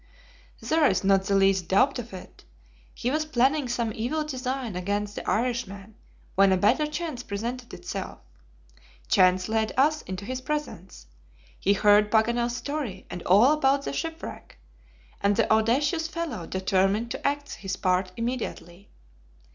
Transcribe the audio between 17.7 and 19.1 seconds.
part immediately.